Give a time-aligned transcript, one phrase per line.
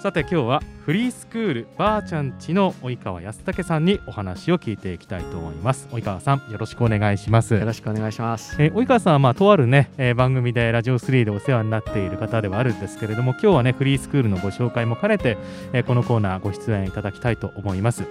[0.00, 5.88] さて今日はフリースクールばあちゃんちの及川康武さんにお話を聞いていきたいと思います。
[5.92, 7.52] 及川さんよろしくお願いします。
[7.52, 8.56] よろしくお願いします。
[8.58, 15.36] え及川さんはまあとあるね、えー、番組でラジオ3でお世話になっている方ではあるんですけれども今日はねフリースクールのご紹介も兼ねて、
[15.74, 18.04] えー、このコーナーご出演いただきたいと思います。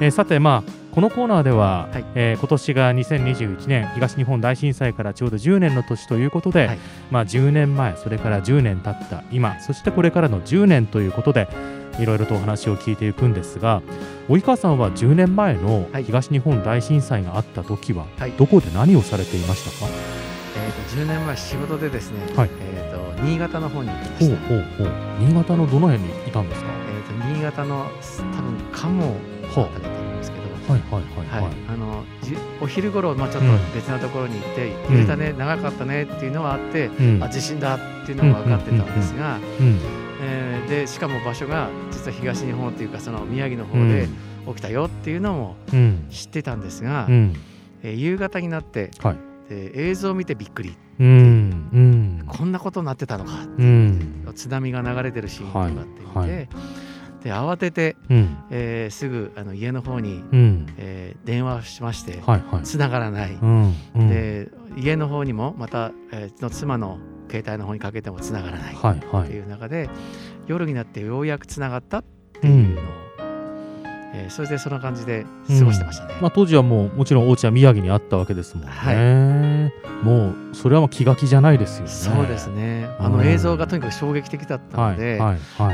[0.00, 6.78] えー、さて、まあ、このコーナーでは、はい、えー、今年が2021年東日本大震災からちょうど10年の年ということで、はい、
[7.10, 11.48] まあ、10年前それから10年経った今そしてこれからの10年ということで
[11.98, 13.80] いろいろとお話を聞いていくんですが
[14.28, 19.90] 及川さんは10年前の東日本大震災があった時は、はい、どこで何をされていましたか、
[20.56, 22.50] えーと、10年前仕事でですね、はい。
[22.60, 24.36] えーと、新潟の方に行きました。
[24.46, 24.92] ほうほうほう。
[25.20, 27.90] 新潟のどの辺にいたんですか、えーと、新潟の
[28.36, 29.16] 多分鴨
[29.50, 29.88] あたりだと思う。
[29.88, 30.01] んですけど、
[30.72, 32.04] はいはいはい、はい、あの
[32.60, 39.38] お昼頃まあちょっと別なところに行って、揺れたね長かったねっていうのはあって、うん、あ地震だっていうのが分かってたんですが、
[40.22, 44.08] えー、でしかも場所が実は東日本というかその宮城の方で
[44.46, 45.56] 起きたよっていうのも
[46.10, 47.36] 知ってたんですが、うん、
[47.82, 49.16] えー、夕方になって、はい、
[49.48, 56.48] で映像を見てびっくり、うん、こんなことになってたのかって津波が流れてるシーンとかって見て。
[57.22, 66.98] で慌てて、うん、えー、すぐあの家の方に、うん、えー、電話しまして、はいはい、繋がらない、うんうん、で家の方にもまた、えー、の妻の
[67.30, 68.74] 携帯の方にかけても繋がらない。
[68.74, 69.96] っていう中で、はいはい、
[70.48, 72.04] 夜になってようやく繋がったっ
[72.40, 72.84] ていうのを、
[74.14, 78.96] えー、それでそんな感じで過ごしてましたね、まあ、当時はもうもちろんお家は宮城にあったわけですもんね、はい、
[80.02, 81.90] もうそれはもう気が気じゃないですよね。
[81.90, 82.88] そうですね。
[82.98, 85.20] あの映像がとにかく衝撃的だったので、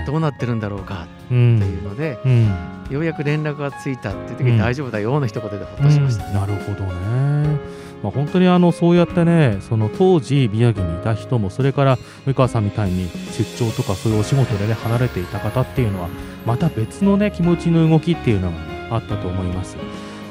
[0.06, 2.47] どうなってるんだろうかっていうので、うん、
[2.91, 7.59] ようやく連絡がついたっていう時に大丈夫だよの一言でほっとしました、ねうん、なるほどね。
[8.03, 16.09] まあ、本当にあのそうやってねその当時宮城にいた人もそれから及川さんみたいに出張とかそういうお仕事でね離れていた方っていうのは
[16.47, 18.56] また別のね気持ちの動きっていうのが
[18.91, 19.76] あったと思います。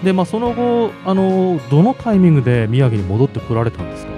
[0.03, 4.11] でまあ、その後あのどのタイミングで宮城に戻ってこられたんですか？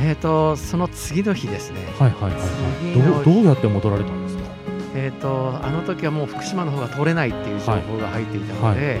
[0.00, 1.78] えーと、その次の日ですね。
[1.98, 4.44] はいはいはい、はい、どうやって戻られたんですか？
[4.96, 8.76] えーと、あの時はもう福島の方が通れないっていう情報が入っていたので、はい。
[8.76, 9.00] はい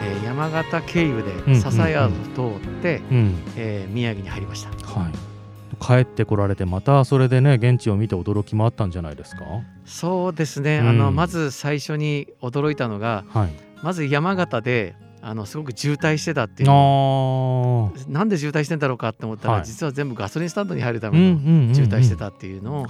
[0.00, 3.16] えー、山形経由で笹屋を通って、うん。
[3.16, 9.44] うん、えー、宮城に入りました、はい、帰ってこられてまたそれでね現地を見て驚きもあったんじゃないですか？
[9.86, 16.68] そうですね、うん、あのまず最初に驚いたのが、はい、まず山形であのすごく渋滞してたっていう。
[16.68, 22.86] なんで渋滞してんだろうかって思ったら、はい、実は全部ガソリンスタンドに入るための渋滞してたっていうのを、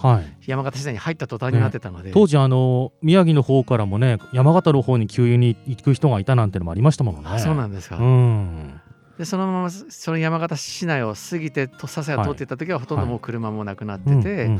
[0.46, 7.38] 山形市内に入った途端になってたので、ね、当時あの宮城の方からもね山形の方に給油に行く人がいたなんてのもありましたもんね。
[7.38, 8.80] そうなんですか、うん。
[9.18, 14.50] でそのままその山形市内を過ぎて笹谷通っていった時はほとんどもう車もなくなってて、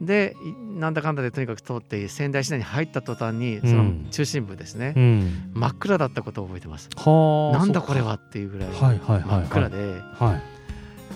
[0.00, 0.36] で
[0.76, 6.88] なんだかんだでとにかく通って仙台市内に入った途端にその中心部ですね、うん、真っ暗だったことを覚えてます。
[6.96, 9.76] なんだこれはっていうぐらい真っ暗で、
[10.18, 10.42] はい、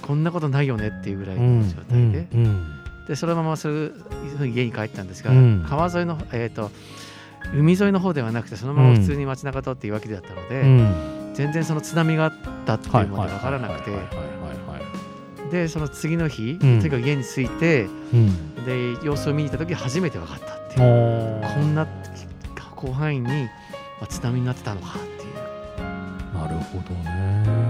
[0.01, 2.29] こんなことないよねっていうぐらいの状態で、
[3.09, 3.93] でそのままそういう
[4.37, 5.33] ふうに家に帰ったんですが、
[5.69, 6.71] 川沿いの、えーと、
[7.55, 10.63] 海沿いの方ではなくてそのまま普通に街中通っていうわけだったので、
[11.35, 12.33] 全然その津波があっ
[12.65, 13.91] たっていうまで分からなくて。
[15.51, 20.79] でその次の日、うん、とにかく家に着いて、うん、で様子を見に行った時初めて分かったっていう。
[20.79, 21.87] こんな
[22.79, 23.49] 広範囲に
[24.09, 25.35] 津波になってたのかっていう。
[26.39, 27.69] なるほどね。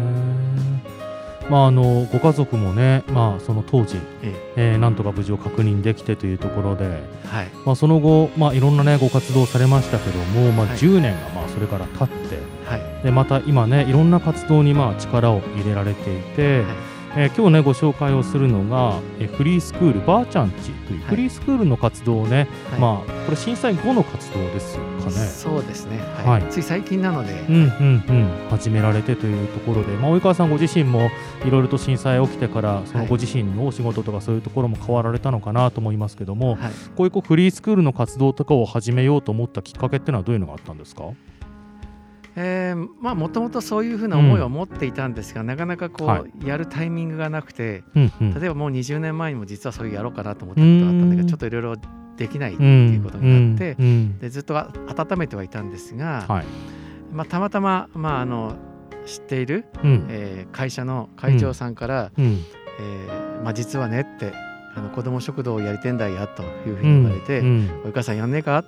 [1.48, 4.72] まあ、あのご家族もね、まあ、その当時、ええ。
[4.72, 6.84] えー、なんとか無事を確認できてというところで、
[7.24, 7.48] はい。
[7.64, 12.36] まあ、その後、まあ、いろんな、ね、ご活動されましたけども、まあ、10年がまあそれから経って、
[12.66, 25.10] はい、でまた今ねいろんな活動にまあ力を入れられていて、はいえー、今日ねご紹介をするのが、えー、フリースクールばあちゃんちというフリースクールの活動をね、はい、まあこれ震災後の活動ですかね。
[25.10, 25.98] そうですね。
[25.98, 26.42] はい。
[26.42, 31.10] はい、つい最近なので、うんうんうん、始められてというところで、まあ及川さんご自身も
[31.46, 41.04] いろいろと震災起きてからそのご自身のお仕事とかそういうところも変わられたのかなと思いますけども、はい、こういうこうフリースクールの活動とかを始めようと思ったきっかけっていうのはどういうのがあったんですか？
[42.40, 51.76] えー、まあもともとそういうふうな思いは持っていたんですが、うん、なかなかこう、はい、やるタイミングがなくて、うんうん、例えばもう20年前にも実はそういうやろうかなと思ったことがあったんだけどちょっといろいろ
[52.16, 56.44] できないっていうことになって、うんうん、でずっと温めてはいたんですが、はい、
[57.12, 58.54] まあ、たまたま、まあ、あの
[59.06, 62.44] 知っている、うん、えー、会社の会長さんから、うん、
[62.78, 64.32] えー、まあ、実はねって
[64.76, 68.64] あの子ども食堂をやりてんだやというふうに言われて「うん、お母さんやんねえか?」っ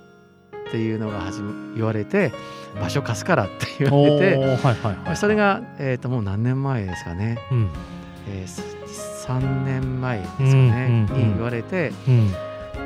[0.71, 1.41] ていうのが始
[1.75, 2.31] 言われて
[2.79, 7.69] 「場所貸すから」って言われて、はいそれが、えー、ともう何年前ですかね、うん、
[8.27, 11.91] えー、3年前ですかね、に言われて、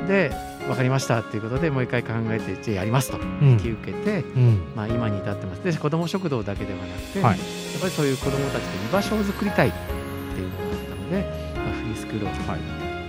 [0.08, 0.30] で
[0.66, 5.62] 分かりましたっていうことでもう一回考えてじゃあやりますと引き受けて、うん、まあ、今に至ってます。
[5.62, 7.44] で子ども食堂だけではなくて、はい、や
[7.78, 12.60] っぱりそういう子どもたちで居場所を作りたいっていうのがあったので、まあ、フリースクールを作はい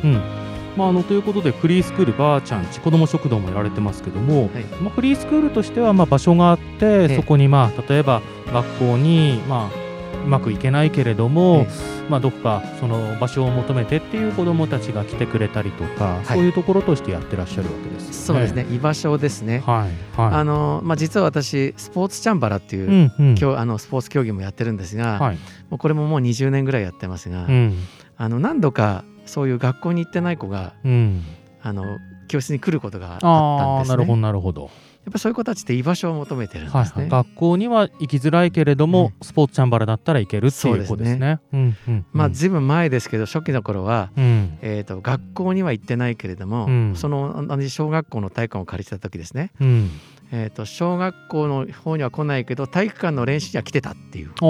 [0.04, 0.08] う
[0.44, 0.47] ん
[0.78, 8.22] まあ、あのということでフリースクールばあちゃんち子ども食堂もやられてますけども、はい、まあ、フリースクールとしてはまあ場所があって、そこにまあ例えば
[8.54, 9.88] 学校にまあ
[10.28, 11.66] うまくいけないけれども、
[12.10, 18.66] まあ、どこかその場所を求めてっていう子どもたちが来てくれたりとか、はい、そういうところとしてやってらっしゃるわけです、ね、そうですね。
[18.70, 20.20] 居場所ですね、はい。
[20.20, 25.38] はい、あのまあ、実は私スポーツチャンバラっていう、うんうん、あのスポーツ競技もやってるんですが、はい、
[25.70, 27.78] もうこれももう20年ぐらいやってますが、うん、
[28.18, 31.24] あの何度かそういう学校に行ってない子が、うん、
[31.62, 33.98] あの教室に来ることがあったんですね。
[33.98, 34.70] なるほどなるほど。
[35.06, 41.40] やっぱそういう子たちって居場所を求めてるんですね、はいはい、学校には行きづらいけれども、うん、スポーツチャンバラだったら行けるっていうことですね。
[42.12, 42.68] まあずいぶん。
[42.68, 49.54] 前ですけど初期の頃は、うん、えーと、学校には行ってないけれども、うん、その同じ小学校の体育館を借りてた時ですね、
[50.32, 54.28] えーと、小学校の方には来ないけど体育館の練習には来てたっていう。
[54.28, 54.44] って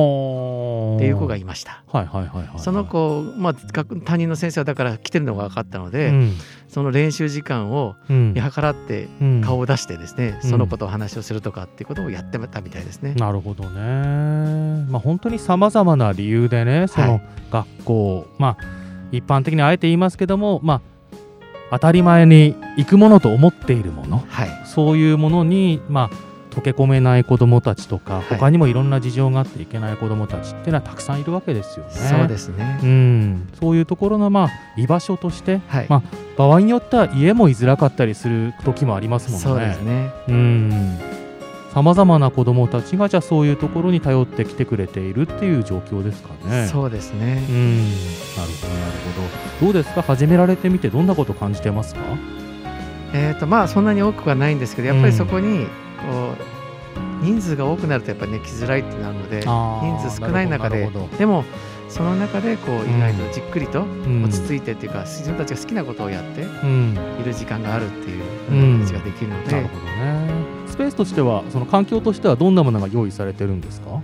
[1.05, 1.83] いう子がいました。
[1.87, 6.33] はいはいはいはい、その子、まあ、担任の先生はだから来てるのが分かったので、うん、
[6.67, 9.07] その練習時間を見計らって
[9.43, 13.13] 顔を出してですね、うん、その子と話をするとかっていうことをやってたみたいですね。
[13.13, 14.85] なるほどね。
[14.89, 17.21] まあ、本当にさまざまな理由でねその
[17.51, 18.77] 学校、はい、まあ
[19.11, 20.81] 一般的にあえて言いますけども、まあ
[21.71, 31.91] 当たり前に行くものと思っているもの、はい、そういうものに、まあ、溶け込めない子どもたちとか、はい、他にもいろんな事情があっていけない子どもたちっていうのはたくさんいるわけですよね。
[31.91, 36.01] そうですね、うん、そういうところの、まあ、居場所として、はい、まあ、
[36.37, 39.43] 場合によっては家も居づらかったりする時もありますもんね。
[39.43, 40.11] そうですね。
[40.29, 41.16] うん
[41.73, 46.67] さまざまな子どもたちがじゃあそういうところに頼ってきてくれているっていう状況ですかね。
[46.67, 47.43] そうですね。
[47.47, 47.77] うん。
[47.83, 47.91] なる
[48.61, 48.91] ほどなる
[49.59, 49.71] ほど。
[49.73, 50.01] どうですか？
[50.01, 52.01] 始められてみてどんなこと感じてますか？
[53.13, 56.33] えーとまあ、そんなに多くはないんですけどやっぱりそこにこ
[57.21, 60.89] う、人数が多くなるとやっぱりね来づらいってなるので人数少ない中で。
[61.17, 61.43] でも
[61.89, 63.85] その中でこう意外とじっくりと
[64.25, 66.43] 落ち着いてっていうか、自分たちが好きなことをやってい
[67.23, 68.23] る時間があるっていう
[68.85, 70.27] 形ができるので、なるほどね。
[70.43, 70.46] ス
[70.77, 74.01] ペースとしてはその環境としてはどんなものが用意されてるんですか？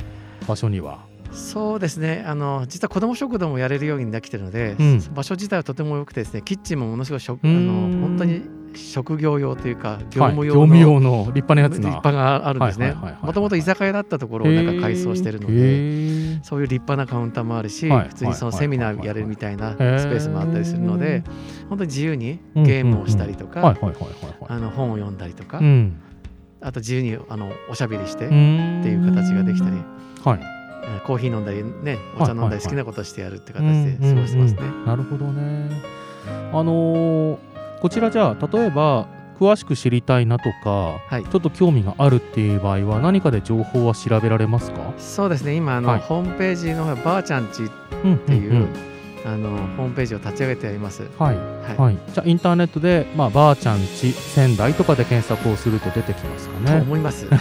[0.47, 1.05] 場所には。
[1.31, 2.23] そうですね。
[2.27, 8.43] あの実は子ども食堂もやれるようになってきてるので、うん、場所自体はとてもよくてですねキッチンもものすごいあの本当に
[8.75, 12.95] 職業用というか業務用の,、はい、用の立派なやつ立派があるんですね。
[13.21, 21.23] もともと居酒屋だったところをなんか改装してるのでそういう立派なカウンターもあるし、普通にそのセミナーやれるみたいなスペースもあったりするので
[21.69, 23.75] 本当に自由にゲームをしたりとか
[24.75, 25.99] 本を読んだりとか、うん
[26.63, 29.75] あと自由にあのおしゃべりしてっていう形ができたり、
[30.23, 30.39] はい、
[31.05, 34.61] コーヒー飲んだりねお茶飲んだり好きなことしてやるって形で過ごしてますね。
[34.85, 35.69] なるほどね。
[36.53, 37.37] あのー、
[37.81, 39.07] こちらじゃあ例えば
[39.39, 44.93] 詳しく知りたいなとか、はい、ちょっと興味があるっていう場合は何かで情報は調べられますか？
[44.97, 45.55] そうですね。
[45.55, 47.67] 今あの、はい、ホームページのばあちゃんちっ
[48.25, 48.92] ていう、うんうんうん
[49.25, 51.03] あのホームページを立ち上げてあります。
[51.17, 51.37] はい。
[51.37, 51.77] はい。
[51.77, 56.79] はい、じゃあインターネットでまあばあちゃんち仙台とかで検索をすると出てきますかね。
[56.79, 57.27] と思います。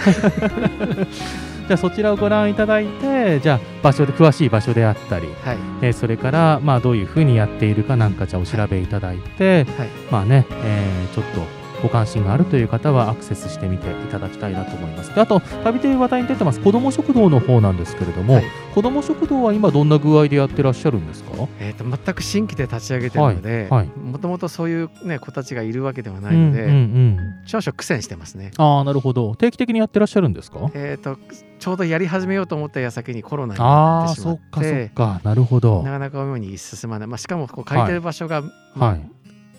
[1.69, 15.15] じゃあそちらをご覧いただいて、じゃあ場所で詳しい場所であったり、はい、えー、それからまあどういうふうにやっているかなんかじゃあお調べいただいて、はい、まあね、えー、ちょっとご関心があるという方はアクセスしてみていただきたいなと思います。
[15.15, 16.61] であと、旅という話題に出てます。
[16.61, 28.53] 子ども食堂の方なんですけれども、はい、子ども食堂は今どんな具合でやってらっしゃるんですか、えーと、全く新規で立ち上げてるのでもともとそういう、ね、子たちがいるわけではないので、うんうんうん、少々苦戦してますね。
[28.57, 29.35] あなるほど。
[29.35, 31.19] 定期的にやってらっしゃるんですか、えーと、
[31.59, 34.91] ちょうどやり始めようと思った矢先にコロナになってしまって
[35.25, 35.83] なるほど。
[35.83, 39.11] なかなか思うに進まない、まあ、しかもこう借りてる場所が、はい、はい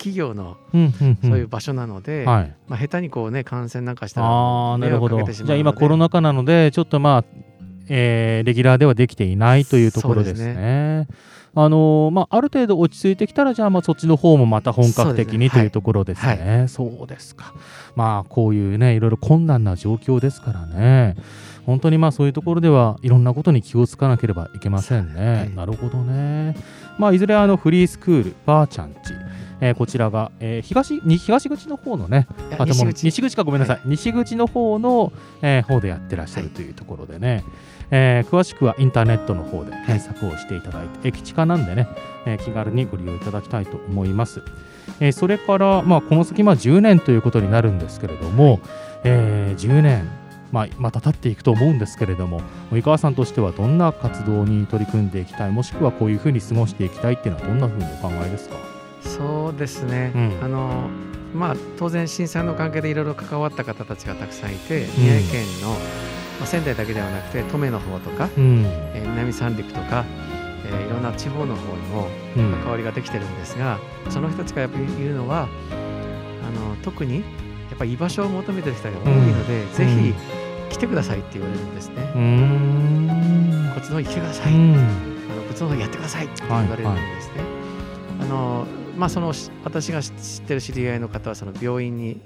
[0.04, 0.58] 企業の
[1.22, 7.26] そういう場所なので、まあ、下手にこうね感染なんかしたら迷惑かけてしまうじゃあ今コロナ禍なのでちょっとまあ、
[7.88, 11.08] えー、レギュラーではできていないというところですね。
[11.56, 16.66] あのー、まあ、ある程度落ち着いてきたらじゃあまあそっちの方もまた本格的にというところですね。
[16.68, 17.54] そうですか。
[17.96, 21.16] まあこういうねいろいろ困難な状況ですからね。
[21.66, 25.36] 本当にまあそういうところではいろんなことに気をつかなければいけませんね。
[25.36, 26.56] はい、なるほどね。
[26.98, 29.14] まあいずれあのフリースクールばあちゃんち、
[29.66, 32.28] えー、こちらが、えー、東東口の方のね、
[32.60, 33.34] あでも西口。
[33.38, 37.32] かごめんなさい、はい、西口の方の、えー、方でやってらっしゃるというところでね。
[37.36, 37.44] はい。
[37.92, 41.88] えー、詳しくはインターネットの方で検索をしていただいて、駅地下なんでね、
[42.26, 44.42] えー、気軽にご利用いただきたいと思います。
[45.00, 48.60] えー、それから、まあ、この先、まあ、10年ということになるんですけれども、
[49.06, 50.10] えー、10年、
[50.52, 52.42] まあ、また経っていくと思うんですけれども
[52.72, 58.73] 及川さんとしてはどんな活動に取り組んでいきたいもしくはこういうふうに過ごしていきたいっていうのはどんなふうにお考えですか？
[59.04, 60.90] そうですね、うん、あの
[61.34, 70.06] まあ、当然震災の関係でいろいろ関わった方たちがたくさんいて、宮城県の、まあ、仙台だけではなくて登米の方とか、うん、えー、南三陸とか、
[70.66, 75.48] えー、いろんな地方の方にも関わりができてるんですが、うん、その人たちがやっぱり言うのは
[76.44, 77.22] あの特にや
[77.74, 80.14] っぱり居場所を求めてる人が多いので、うん、ぜひ
[80.70, 81.96] 来てくださいって言われるんですね。
[83.74, 87.42] こっちの方に来てください、あのこっちの方やってくださいって言われるんですね。
[87.42, 87.44] は
[88.18, 89.34] いはい、あのまあ、その
[89.64, 92.22] 私が知ってる知り合いの方はその病院に、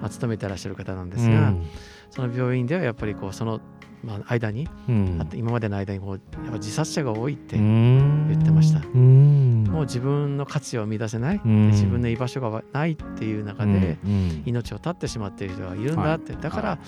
[0.00, 1.54] まあ、勤めてらっしゃる方なんですが、
[2.10, 3.60] その病院ではやっぱりこうその
[4.02, 8.80] まあ、間に、うん、今までの間にこうやっぱ自殺者が多いって言ってました。
[8.80, 13.98] もう自分の価値を見出せない、自分の居場所がないっていう中で
[14.46, 16.78] 命を絶ってしまっている人がいるんだって、だから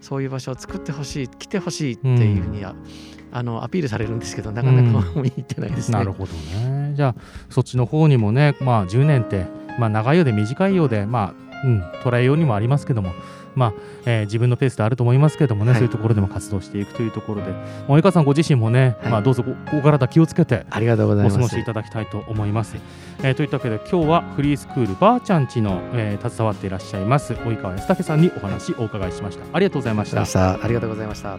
[0.00, 5.98] そういう場所を作ってほしい来てほしいっていうふうにあのアピールされるんですけどなかなかもう言 ってないですね。
[5.98, 7.14] なるほどねじゃあ
[7.50, 9.46] そっちの方にもね、まあ、10年って、
[9.78, 13.12] まあ、長いようで短いようで、まあうん、捉えようにもありますけども
[13.54, 13.72] まあ
[14.06, 17.52] えー、自分のペースであると思いますけれどもね、はい、そういうところでも活動していくというところで。
[17.88, 21.34] 及川さんご自身もね、はい、まあ、どうぞお体気をつけてありがとうございます。
[21.34, 22.76] お過ごしいただきたいと思います。
[23.22, 29.44] えー、といったわけで今日はフリースクールばあちゃんちの、えー、携わっていらっしゃいます及川康武さんにお話お伺いしました。
[29.52, 30.22] ありがとうございました。
[30.62, 31.38] ありがとうございました